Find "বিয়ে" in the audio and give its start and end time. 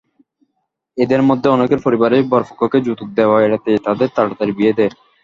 4.57-4.77